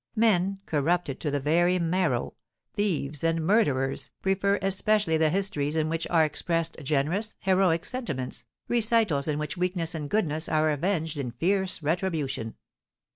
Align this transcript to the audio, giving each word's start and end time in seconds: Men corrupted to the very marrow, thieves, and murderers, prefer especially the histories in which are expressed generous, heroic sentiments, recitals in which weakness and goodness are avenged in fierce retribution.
Men 0.15 0.61
corrupted 0.65 1.19
to 1.19 1.29
the 1.29 1.39
very 1.39 1.77
marrow, 1.77 2.33
thieves, 2.73 3.23
and 3.23 3.45
murderers, 3.45 4.09
prefer 4.23 4.57
especially 4.63 5.15
the 5.15 5.29
histories 5.29 5.75
in 5.75 5.89
which 5.89 6.07
are 6.09 6.25
expressed 6.25 6.75
generous, 6.81 7.35
heroic 7.37 7.85
sentiments, 7.85 8.45
recitals 8.67 9.27
in 9.27 9.37
which 9.37 9.57
weakness 9.57 9.93
and 9.93 10.09
goodness 10.09 10.49
are 10.49 10.71
avenged 10.71 11.17
in 11.17 11.29
fierce 11.29 11.83
retribution. 11.83 12.55